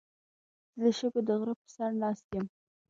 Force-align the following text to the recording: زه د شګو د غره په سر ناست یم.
زه 0.81 0.81
د 0.83 0.85
شګو 0.97 1.21
د 1.27 1.29
غره 1.39 1.53
په 1.59 1.67
سر 1.75 1.91
ناست 2.01 2.25
یم. 2.35 2.45